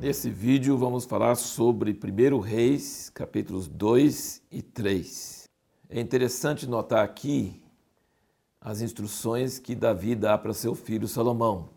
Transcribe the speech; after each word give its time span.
Nesse 0.00 0.30
vídeo 0.30 0.78
vamos 0.78 1.04
falar 1.04 1.34
sobre 1.34 1.90
1 1.90 2.38
Reis, 2.38 3.10
capítulos 3.12 3.66
2 3.66 4.42
e 4.48 4.62
3. 4.62 5.48
É 5.90 6.00
interessante 6.00 6.68
notar 6.68 7.04
aqui 7.04 7.60
as 8.60 8.80
instruções 8.80 9.58
que 9.58 9.74
Davi 9.74 10.14
dá 10.14 10.38
para 10.38 10.54
seu 10.54 10.76
filho 10.76 11.08
Salomão. 11.08 11.70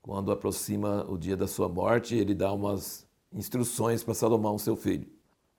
Quando 0.00 0.30
aproxima 0.30 1.04
o 1.08 1.18
dia 1.18 1.36
da 1.36 1.48
sua 1.48 1.68
morte, 1.68 2.14
ele 2.14 2.36
dá 2.36 2.52
umas 2.52 3.04
instruções 3.32 4.04
para 4.04 4.14
Salomão, 4.14 4.56
seu 4.56 4.76
filho. 4.76 5.08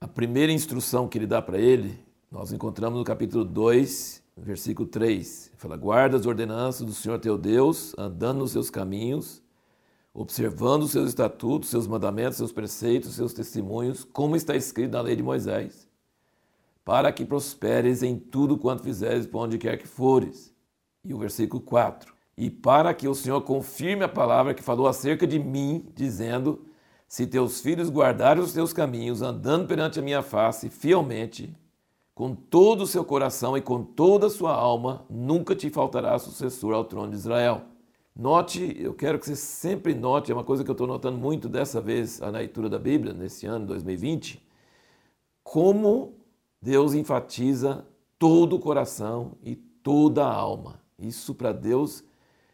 A 0.00 0.08
primeira 0.08 0.50
instrução 0.50 1.06
que 1.06 1.18
ele 1.18 1.26
dá 1.26 1.42
para 1.42 1.58
ele, 1.58 2.02
nós 2.32 2.52
encontramos 2.52 2.98
no 2.98 3.04
capítulo 3.04 3.44
2, 3.44 4.22
versículo 4.34 4.88
3. 4.88 5.48
Ele 5.48 5.56
fala: 5.58 5.76
Guarda 5.76 6.16
as 6.16 6.24
ordenanças 6.24 6.86
do 6.86 6.94
Senhor 6.94 7.18
teu 7.18 7.36
Deus, 7.36 7.94
andando 7.98 8.38
nos 8.38 8.52
seus 8.52 8.70
caminhos 8.70 9.46
observando 10.12 10.82
os 10.82 10.90
seus 10.90 11.08
estatutos, 11.08 11.68
seus 11.68 11.86
mandamentos, 11.86 12.38
seus 12.38 12.52
preceitos, 12.52 13.14
seus 13.14 13.32
testemunhos, 13.32 14.04
como 14.04 14.36
está 14.36 14.56
escrito 14.56 14.92
na 14.92 15.00
lei 15.00 15.14
de 15.14 15.22
Moisés, 15.22 15.88
para 16.84 17.12
que 17.12 17.24
prosperes 17.24 18.02
em 18.02 18.18
tudo 18.18 18.58
quanto 18.58 18.82
fizeres 18.82 19.26
por 19.26 19.40
onde 19.40 19.58
quer 19.58 19.76
que 19.78 19.86
fores. 19.86 20.54
E 21.04 21.14
o 21.14 21.18
versículo 21.18 21.62
4. 21.62 22.12
E 22.36 22.50
para 22.50 22.94
que 22.94 23.08
o 23.08 23.14
Senhor 23.14 23.40
confirme 23.42 24.04
a 24.04 24.08
palavra 24.08 24.54
que 24.54 24.62
falou 24.62 24.86
acerca 24.86 25.26
de 25.26 25.38
mim, 25.38 25.86
dizendo: 25.94 26.64
Se 27.06 27.26
teus 27.26 27.60
filhos 27.60 27.90
guardarem 27.90 28.42
os 28.42 28.52
teus 28.52 28.72
caminhos, 28.72 29.22
andando 29.22 29.66
perante 29.66 29.98
a 29.98 30.02
minha 30.02 30.22
face 30.22 30.70
fielmente, 30.70 31.54
com 32.14 32.34
todo 32.34 32.82
o 32.82 32.86
seu 32.86 33.04
coração 33.04 33.56
e 33.56 33.60
com 33.60 33.82
toda 33.82 34.26
a 34.26 34.30
sua 34.30 34.52
alma, 34.52 35.04
nunca 35.08 35.54
te 35.54 35.70
faltará 35.70 36.18
sucessor 36.18 36.74
ao 36.74 36.84
trono 36.84 37.10
de 37.10 37.16
Israel. 37.16 37.62
Note, 38.18 38.76
eu 38.76 38.92
quero 38.94 39.16
que 39.16 39.26
você 39.26 39.36
sempre 39.36 39.94
note, 39.94 40.32
é 40.32 40.34
uma 40.34 40.42
coisa 40.42 40.64
que 40.64 40.70
eu 40.70 40.72
estou 40.72 40.88
notando 40.88 41.16
muito 41.16 41.48
dessa 41.48 41.80
vez 41.80 42.18
na 42.18 42.30
leitura 42.30 42.68
da 42.68 42.76
Bíblia, 42.76 43.12
nesse 43.12 43.46
ano 43.46 43.64
2020, 43.64 44.44
como 45.44 46.14
Deus 46.60 46.94
enfatiza 46.94 47.86
todo 48.18 48.56
o 48.56 48.58
coração 48.58 49.36
e 49.40 49.54
toda 49.54 50.24
a 50.24 50.34
alma. 50.34 50.80
Isso 50.98 51.32
para 51.32 51.52
Deus 51.52 52.02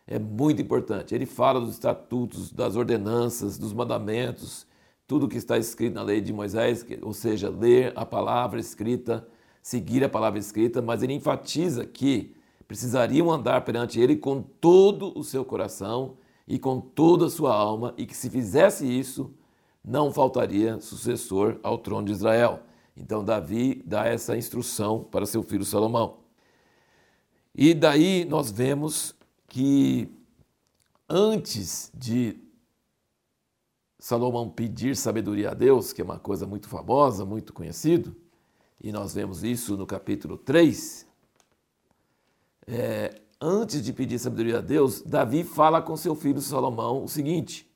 é 0.07 0.19
muito 0.19 0.61
importante. 0.61 1.15
Ele 1.15 1.25
fala 1.25 1.59
dos 1.59 1.71
estatutos, 1.71 2.53
das 2.53 2.77
ordenanças, 2.77 3.57
dos 3.57 3.73
mandamentos, 3.73 4.67
tudo 5.07 5.27
que 5.27 5.39
está 5.39 5.57
escrito 5.57 5.95
na 5.95 6.03
lei 6.03 6.21
de 6.21 6.31
Moisés, 6.31 6.85
ou 7.01 7.15
seja, 7.15 7.49
ler 7.49 7.91
a 7.97 8.05
palavra 8.05 8.61
escrita, 8.61 9.27
seguir 9.63 10.05
a 10.05 10.11
palavra 10.11 10.39
escrita, 10.39 10.83
mas 10.83 11.03
ele 11.03 11.15
enfatiza 11.15 11.87
que 11.87 12.37
precisariam 12.75 13.31
andar 13.31 13.61
perante 13.61 14.01
ele 14.01 14.17
com 14.17 14.43
todo 14.43 15.17
o 15.17 15.23
seu 15.23 15.45
coração 15.45 16.17
e 16.45 16.59
com 16.59 16.81
toda 16.81 17.27
a 17.27 17.31
sua 17.31 17.55
alma, 17.55 17.95
e 17.97 18.05
que 18.05 18.17
se 18.17 18.29
fizesse 18.29 18.85
isso, 18.85 19.33
não 19.85 20.13
faltaria 20.13 20.81
sucessor 20.81 21.61
ao 21.63 21.79
trono 21.79 22.09
de 22.09 22.13
Israel. 22.13 22.65
Então 22.97 23.25
Davi 23.25 23.81
dá 23.87 24.07
essa 24.07 24.37
instrução 24.37 25.05
para 25.05 25.25
seu 25.25 25.41
filho 25.45 25.65
Salomão. 25.65 26.17
E 27.55 27.75
daí 27.75 28.25
nós 28.25 28.51
vemos 28.51 29.15
que 29.47 30.09
antes 31.09 31.93
de 31.95 32.41
Salomão 34.01 34.51
pedir 34.51 34.97
sabedoria 34.97 35.53
a 35.53 35.55
Deus, 35.55 35.93
que 35.93 36.01
é 36.01 36.05
uma 36.05 36.19
coisa 36.19 36.45
muito 36.45 36.69
famosa, 36.69 37.25
muito 37.25 37.53
conhecido, 37.53 38.17
e 38.83 38.91
nós 38.91 39.15
vemos 39.15 39.45
isso 39.45 39.77
no 39.77 39.87
capítulo 39.87 40.37
3, 40.37 41.14
é, 42.67 43.21
antes 43.41 43.83
de 43.83 43.93
pedir 43.93 44.19
sabedoria 44.19 44.59
a 44.59 44.61
Deus, 44.61 45.03
Davi 45.03 45.45
fala 45.45 45.83
com 45.83 45.97
seu 45.97 46.15
filho 46.15 46.41
Salomão 46.41 47.05
o 47.05 47.09
seguinte, 47.09 47.71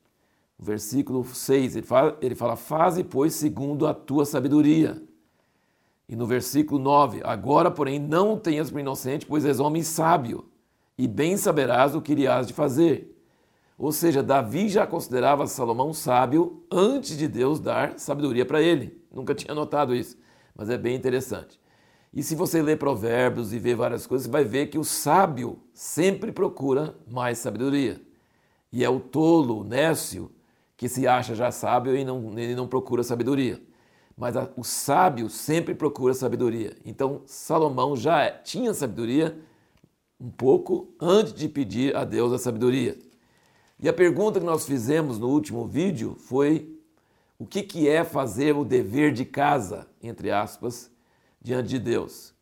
no 0.59 0.65
versículo 0.65 1.25
6, 1.25 1.77
ele 1.77 1.87
fala, 1.87 2.19
ele 2.21 2.35
fala, 2.35 2.57
faze, 2.57 3.05
pois, 3.05 3.35
segundo 3.35 3.87
a 3.87 3.95
tua 3.95 4.25
sabedoria. 4.25 5.01
E 6.09 6.17
no 6.17 6.27
versículo 6.27 6.81
9, 6.83 7.21
agora, 7.23 7.71
porém, 7.71 7.99
não 7.99 8.39
tenhas 8.39 8.71
por 8.71 8.81
inocente, 8.81 9.27
pois 9.27 9.45
és 9.45 9.61
homem 9.61 9.83
sábio, 9.83 10.49
e 10.97 11.07
bem 11.07 11.37
saberás 11.37 11.95
o 11.95 12.01
que 12.01 12.13
irás 12.13 12.47
de 12.47 12.55
fazer. 12.55 13.15
Ou 13.77 13.93
seja, 13.93 14.23
Davi 14.23 14.69
já 14.69 14.85
considerava 14.87 15.47
Salomão 15.47 15.93
sábio 15.93 16.65
antes 16.73 17.17
de 17.17 17.29
Deus 17.29 17.61
dar 17.61 17.97
sabedoria 17.99 18.45
para 18.45 18.61
ele. 18.61 19.01
Nunca 19.13 19.35
tinha 19.35 19.55
notado 19.55 19.95
isso, 19.95 20.17
mas 20.57 20.69
é 20.69 20.77
bem 20.77 20.97
interessante. 20.97 21.61
E 22.13 22.23
se 22.23 22.35
você 22.35 22.63
ler 22.63 22.79
provérbios 22.79 23.53
e 23.53 23.59
ver 23.59 23.77
várias 23.77 24.07
coisas, 24.07 24.27
você 24.27 24.33
vai 24.33 24.45
ver 24.45 24.69
que 24.69 24.79
o 24.79 24.85
sábio 24.85 25.59
sempre 25.73 26.33
procura 26.33 26.95
mais 27.07 27.39
sabedoria. 27.39 28.01
E 28.73 28.85
é 28.85 28.89
o 28.89 28.99
tolo, 28.99 29.61
o 29.61 29.65
nécio, 29.65 30.31
que 30.77 30.89
se 30.89 31.07
acha 31.07 31.35
já 31.35 31.51
sábio 31.51 31.97
e 31.97 32.05
não, 32.05 32.39
ele 32.39 32.55
não 32.55 32.69
procura 32.69 33.03
sabedoria. 33.03 33.61
Mas 34.17 34.37
a, 34.37 34.49
o 34.57 34.65
sábio 34.65 35.29
sempre 35.29 35.75
procura 35.75 36.15
sabedoria. 36.15 36.77
Então 36.85 37.23
Salomão 37.27 37.97
já 37.97 38.31
tinha 38.31 38.73
sabedoria 38.73 39.39
um 40.21 40.31
pouco 40.31 40.89
antes 41.01 41.33
de 41.33 41.49
pedir 41.49 41.95
a 41.95 42.05
Deus 42.05 42.33
a 42.33 42.39
sabedoria. 42.39 42.99
E 43.81 43.89
a 43.89 43.93
pergunta 43.93 44.41
que 44.41 44.47
nós 44.47 44.67
fizemos 44.67 45.19
no 45.19 45.29
último 45.29 45.67
vídeo 45.67 46.17
foi 46.19 46.77
o 47.39 47.47
que, 47.47 47.63
que 47.63 47.89
é 47.89 48.03
fazer 48.03 48.57
o 48.57 48.65
dever 48.65 49.13
de 49.13 49.25
casa, 49.25 49.87
entre 50.03 50.33
aspas, 50.33 50.91
diante 51.41 51.69
de 51.69 51.79
Deus. 51.79 52.35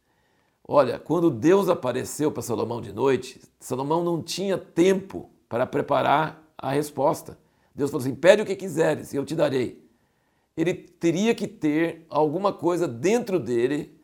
Olha, 0.66 0.98
quando 0.98 1.30
Deus 1.30 1.68
apareceu 1.68 2.32
para 2.32 2.42
Salomão 2.42 2.80
de 2.80 2.92
noite, 2.92 3.40
Salomão 3.60 4.02
não 4.02 4.22
tinha 4.22 4.58
tempo 4.58 5.30
para 5.48 5.66
preparar 5.66 6.42
a 6.58 6.72
resposta. 6.72 7.38
Deus 7.74 7.90
falou 7.90 8.04
assim: 8.04 8.14
pede 8.14 8.42
o 8.42 8.46
que 8.46 8.56
quiseres 8.56 9.12
e 9.12 9.16
eu 9.16 9.24
te 9.24 9.36
darei. 9.36 9.84
Ele 10.56 10.74
teria 10.74 11.34
que 11.34 11.46
ter 11.46 12.06
alguma 12.08 12.52
coisa 12.52 12.88
dentro 12.88 13.38
dele, 13.38 13.94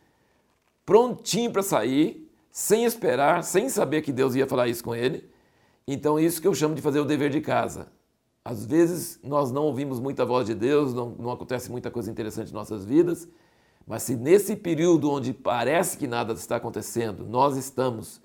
prontinho 0.85 1.51
para 1.51 1.63
sair, 1.63 2.31
sem 2.51 2.85
esperar, 2.85 3.43
sem 3.43 3.69
saber 3.69 4.03
que 4.03 4.13
Deus 4.13 4.35
ia 4.35 4.47
falar 4.47 4.69
isso 4.69 4.85
com 4.85 4.95
ele. 4.95 5.29
Então, 5.89 6.21
isso 6.21 6.41
que 6.41 6.47
eu 6.47 6.55
chamo 6.55 6.75
de 6.75 6.83
fazer 6.83 7.01
o 7.01 7.05
dever 7.05 7.31
de 7.31 7.41
casa. 7.41 7.91
Às 8.45 8.67
vezes 8.67 9.19
nós 9.23 9.51
não 9.51 9.65
ouvimos 9.65 9.99
muita 9.99 10.25
voz 10.25 10.47
de 10.47 10.55
Deus, 10.55 10.93
não, 10.93 11.11
não 11.11 11.31
acontece 11.31 11.71
muita 11.71 11.91
coisa 11.91 12.11
interessante 12.11 12.51
em 12.51 12.55
nossas 12.55 12.85
vidas, 12.85 13.29
mas 13.87 14.03
se 14.03 14.17
nesse 14.17 14.57
período 14.57 15.11
onde 15.11 15.33
parece 15.33 15.97
que 15.97 16.07
nada 16.07 16.33
está 16.33 16.57
acontecendo, 16.57 17.27
nós 17.27 17.57
estamos 17.57 18.21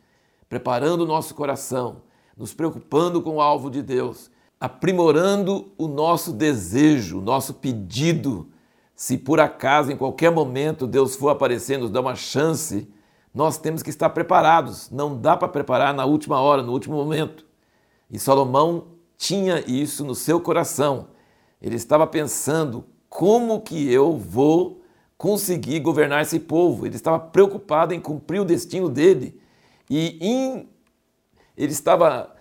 preparando 0.47 1.01
o 1.01 1.07
nosso 1.07 1.35
coração, 1.35 2.01
nos 2.35 2.53
preocupando 2.53 3.21
com 3.21 3.35
o 3.35 3.41
alvo 3.41 3.69
de 3.69 3.81
Deus, 3.81 4.29
aprimorando 4.59 5.71
o 5.77 5.87
nosso 5.87 6.31
desejo, 6.31 7.19
o 7.19 7.21
nosso 7.21 7.55
pedido, 7.55 8.49
se 8.95 9.17
por 9.17 9.39
acaso 9.39 9.91
em 9.91 9.97
qualquer 9.97 10.31
momento 10.31 10.87
Deus 10.87 11.15
for 11.15 11.29
aparecer, 11.29 11.77
nos 11.77 11.91
dar 11.91 12.01
uma 12.01 12.15
chance, 12.15 12.87
nós 13.33 13.57
temos 13.57 13.83
que 13.83 13.91
estar 13.91 14.09
preparados. 14.09 14.89
Não 14.89 15.15
dá 15.15 15.37
para 15.37 15.47
preparar 15.47 15.93
na 15.93 16.05
última 16.05 16.41
hora, 16.41 16.63
no 16.63 16.71
último 16.71 16.95
momento. 16.95 17.45
E 18.09 18.17
Salomão 18.17 18.87
tinha 19.15 19.63
isso 19.67 20.03
no 20.03 20.15
seu 20.15 20.41
coração. 20.41 21.09
Ele 21.61 21.75
estava 21.75 22.07
pensando: 22.07 22.85
como 23.09 23.61
que 23.61 23.91
eu 23.91 24.17
vou 24.17 24.81
conseguir 25.17 25.79
governar 25.79 26.21
esse 26.21 26.39
povo. 26.39 26.85
Ele 26.85 26.95
estava 26.95 27.19
preocupado 27.19 27.93
em 27.93 27.99
cumprir 27.99 28.39
o 28.39 28.45
destino 28.45 28.89
dele 28.89 29.39
e 29.89 30.67
ele 31.57 31.71
estava 31.71 32.35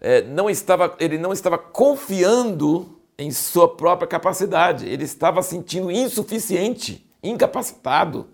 é, 0.00 0.22
não 0.22 0.48
estava 0.48 0.96
ele 0.98 1.18
não 1.18 1.32
estava 1.32 1.58
confiando 1.58 2.98
em 3.18 3.30
sua 3.30 3.68
própria 3.76 4.08
capacidade. 4.08 4.88
Ele 4.88 5.04
estava 5.04 5.42
sentindo 5.42 5.90
insuficiente, 5.90 7.06
incapacitado. 7.22 8.28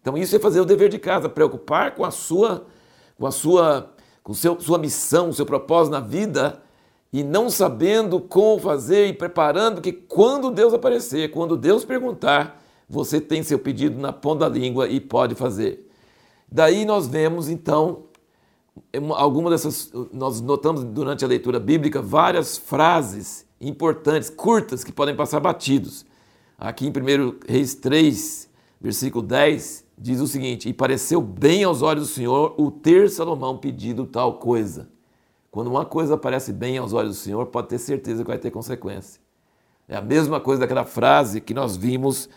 Então 0.00 0.16
isso 0.16 0.34
é 0.36 0.38
fazer 0.38 0.60
o 0.60 0.64
dever 0.64 0.88
de 0.88 0.98
casa, 0.98 1.28
preocupar 1.28 1.94
com 1.94 2.04
a 2.04 2.10
sua 2.10 2.66
com 3.18 3.26
a 3.26 3.32
sua 3.32 3.92
com 4.22 4.32
seu, 4.32 4.60
sua 4.60 4.78
missão, 4.78 5.32
seu 5.32 5.44
propósito 5.44 5.92
na 5.92 6.00
vida 6.00 6.62
e 7.12 7.22
não 7.22 7.50
sabendo 7.50 8.20
como 8.20 8.60
fazer 8.60 9.08
e 9.08 9.12
preparando 9.12 9.80
que 9.80 9.92
quando 9.92 10.50
Deus 10.50 10.72
aparecer, 10.72 11.30
quando 11.30 11.56
Deus 11.56 11.84
perguntar, 11.84 12.61
você 12.92 13.18
tem 13.18 13.42
seu 13.42 13.58
pedido 13.58 13.98
na 13.98 14.12
ponta 14.12 14.50
da 14.50 14.58
língua 14.58 14.86
e 14.86 15.00
pode 15.00 15.34
fazer. 15.34 15.90
Daí 16.46 16.84
nós 16.84 17.06
vemos 17.06 17.48
então 17.48 18.04
algumas 19.16 19.52
dessas 19.52 19.90
nós 20.12 20.42
notamos 20.42 20.84
durante 20.84 21.24
a 21.24 21.28
leitura 21.28 21.58
bíblica 21.58 22.02
várias 22.02 22.58
frases 22.58 23.46
importantes, 23.58 24.28
curtas 24.28 24.84
que 24.84 24.92
podem 24.92 25.16
passar 25.16 25.40
batidos. 25.40 26.04
Aqui 26.58 26.86
em 26.86 26.90
1 26.90 27.38
Reis 27.48 27.74
3, 27.74 28.50
versículo 28.78 29.26
10, 29.26 29.86
diz 29.96 30.20
o 30.20 30.26
seguinte: 30.26 30.68
"E 30.68 30.74
pareceu 30.74 31.22
bem 31.22 31.64
aos 31.64 31.80
olhos 31.80 32.08
do 32.08 32.14
Senhor 32.14 32.54
o 32.58 32.70
ter 32.70 33.08
Salomão 33.08 33.56
pedido 33.56 34.04
tal 34.04 34.34
coisa". 34.34 34.90
Quando 35.50 35.68
uma 35.68 35.86
coisa 35.86 36.18
parece 36.18 36.52
bem 36.52 36.76
aos 36.76 36.92
olhos 36.92 37.16
do 37.16 37.22
Senhor, 37.22 37.46
pode 37.46 37.68
ter 37.68 37.78
certeza 37.78 38.22
que 38.22 38.28
vai 38.28 38.38
ter 38.38 38.50
consequência. 38.50 39.18
É 39.88 39.96
a 39.96 40.02
mesma 40.02 40.38
coisa 40.40 40.60
daquela 40.60 40.84
frase 40.84 41.40
que 41.40 41.54
nós 41.54 41.74
vimos 41.74 42.28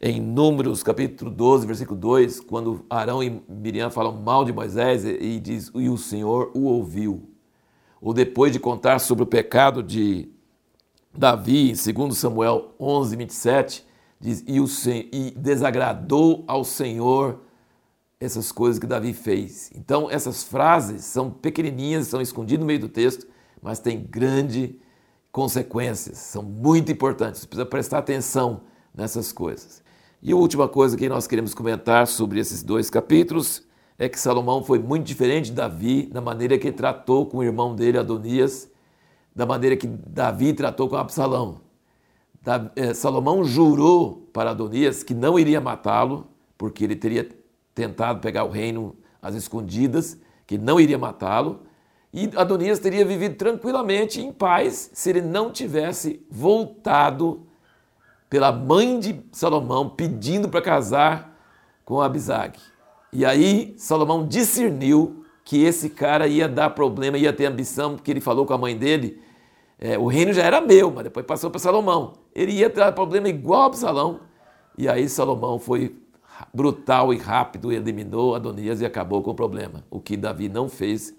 em 0.00 0.18
Números 0.18 0.82
capítulo 0.82 1.30
12, 1.30 1.66
versículo 1.66 1.98
2, 2.00 2.40
quando 2.40 2.86
Arão 2.88 3.22
e 3.22 3.42
Miriam 3.46 3.90
falam 3.90 4.16
mal 4.16 4.46
de 4.46 4.52
Moisés 4.52 5.04
e 5.04 5.38
diz, 5.38 5.70
e 5.74 5.90
o 5.90 5.98
Senhor 5.98 6.50
o 6.54 6.64
ouviu. 6.64 7.28
Ou 8.00 8.14
depois 8.14 8.50
de 8.50 8.58
contar 8.58 8.98
sobre 8.98 9.24
o 9.24 9.26
pecado 9.26 9.82
de 9.82 10.30
Davi, 11.12 11.74
2 11.74 12.16
Samuel 12.16 12.74
11, 12.80 13.14
27, 13.14 13.86
diz: 14.18 14.42
e, 14.46 14.58
o, 14.58 14.64
e 15.12 15.32
desagradou 15.32 16.44
ao 16.46 16.64
Senhor 16.64 17.40
essas 18.18 18.50
coisas 18.50 18.78
que 18.78 18.86
Davi 18.86 19.12
fez. 19.12 19.70
Então, 19.74 20.10
essas 20.10 20.42
frases 20.42 21.04
são 21.04 21.30
pequenininhas, 21.30 22.06
são 22.06 22.22
escondidas 22.22 22.60
no 22.60 22.66
meio 22.66 22.80
do 22.80 22.88
texto, 22.88 23.26
mas 23.60 23.78
têm 23.78 24.02
grande 24.02 24.78
consequências, 25.30 26.16
são 26.18 26.42
muito 26.42 26.90
importantes. 26.90 27.42
Você 27.42 27.46
precisa 27.46 27.66
prestar 27.66 27.98
atenção 27.98 28.62
nessas 28.94 29.30
coisas. 29.30 29.82
E 30.22 30.32
a 30.32 30.36
última 30.36 30.68
coisa 30.68 30.98
que 30.98 31.08
nós 31.08 31.26
queremos 31.26 31.54
comentar 31.54 32.06
sobre 32.06 32.38
esses 32.38 32.62
dois 32.62 32.90
capítulos 32.90 33.66
é 33.98 34.06
que 34.06 34.20
Salomão 34.20 34.62
foi 34.62 34.78
muito 34.78 35.06
diferente 35.06 35.46
de 35.46 35.52
Davi 35.52 36.10
na 36.12 36.20
maneira 36.20 36.58
que 36.58 36.66
ele 36.66 36.76
tratou 36.76 37.24
com 37.24 37.38
o 37.38 37.42
irmão 37.42 37.74
dele, 37.74 37.96
Adonias, 37.96 38.70
da 39.34 39.46
maneira 39.46 39.76
que 39.76 39.86
Davi 39.86 40.52
tratou 40.52 40.90
com 40.90 40.96
Absalão. 40.96 41.62
Eh, 42.76 42.92
Salomão 42.92 43.42
jurou 43.44 44.28
para 44.30 44.50
Adonias 44.50 45.02
que 45.02 45.14
não 45.14 45.38
iria 45.38 45.58
matá-lo, 45.58 46.26
porque 46.58 46.84
ele 46.84 46.96
teria 46.96 47.26
tentado 47.74 48.20
pegar 48.20 48.44
o 48.44 48.50
reino 48.50 48.94
às 49.22 49.34
escondidas, 49.34 50.18
que 50.46 50.58
não 50.58 50.78
iria 50.78 50.98
matá-lo, 50.98 51.60
e 52.12 52.28
Adonias 52.36 52.78
teria 52.78 53.06
vivido 53.06 53.36
tranquilamente 53.36 54.20
em 54.20 54.30
paz 54.30 54.90
se 54.92 55.08
ele 55.08 55.22
não 55.22 55.50
tivesse 55.50 56.20
voltado 56.30 57.46
pela 58.30 58.52
mãe 58.52 59.00
de 59.00 59.20
Salomão 59.32 59.88
pedindo 59.88 60.48
para 60.48 60.62
casar 60.62 61.36
com 61.84 62.00
Abisag. 62.00 62.58
E 63.12 63.24
aí 63.24 63.74
Salomão 63.76 64.26
discerniu 64.26 65.24
que 65.44 65.64
esse 65.64 65.90
cara 65.90 66.28
ia 66.28 66.48
dar 66.48 66.70
problema, 66.70 67.18
ia 67.18 67.32
ter 67.32 67.46
ambição, 67.46 67.96
porque 67.96 68.12
ele 68.12 68.20
falou 68.20 68.46
com 68.46 68.54
a 68.54 68.58
mãe 68.58 68.76
dele, 68.76 69.20
é, 69.80 69.98
o 69.98 70.06
reino 70.06 70.32
já 70.32 70.44
era 70.44 70.60
meu, 70.60 70.92
mas 70.92 71.04
depois 71.04 71.26
passou 71.26 71.50
para 71.50 71.58
Salomão. 71.58 72.12
Ele 72.32 72.52
ia 72.52 72.70
ter 72.70 72.92
problema 72.92 73.28
igual 73.28 73.62
a 73.62 73.66
Absalão. 73.66 74.20
E 74.78 74.88
aí 74.88 75.08
Salomão 75.08 75.58
foi 75.58 75.96
brutal 76.54 77.12
e 77.12 77.18
rápido, 77.18 77.72
eliminou 77.72 78.36
Adonias 78.36 78.80
e 78.80 78.86
acabou 78.86 79.22
com 79.22 79.32
o 79.32 79.34
problema, 79.34 79.84
o 79.90 80.00
que 80.00 80.16
Davi 80.16 80.48
não 80.48 80.68
fez 80.68 81.14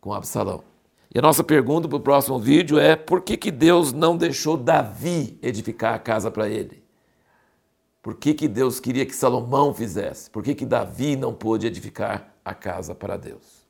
com 0.00 0.12
Absalão. 0.12 0.71
E 1.14 1.18
a 1.18 1.22
nossa 1.22 1.44
pergunta 1.44 1.86
para 1.86 1.96
o 1.96 2.00
próximo 2.00 2.38
vídeo 2.38 2.78
é: 2.78 2.96
por 2.96 3.20
que, 3.20 3.36
que 3.36 3.50
Deus 3.50 3.92
não 3.92 4.16
deixou 4.16 4.56
Davi 4.56 5.38
edificar 5.42 5.94
a 5.94 5.98
casa 5.98 6.30
para 6.30 6.48
ele? 6.48 6.82
Por 8.02 8.16
que, 8.16 8.32
que 8.34 8.48
Deus 8.48 8.80
queria 8.80 9.04
que 9.04 9.14
Salomão 9.14 9.74
fizesse? 9.74 10.30
Por 10.30 10.42
que, 10.42 10.54
que 10.54 10.64
Davi 10.64 11.14
não 11.14 11.34
pôde 11.34 11.66
edificar 11.66 12.34
a 12.44 12.54
casa 12.54 12.94
para 12.94 13.16
Deus? 13.16 13.61